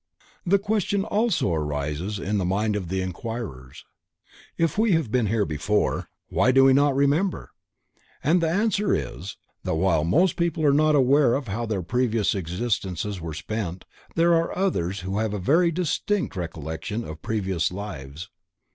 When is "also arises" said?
1.05-2.17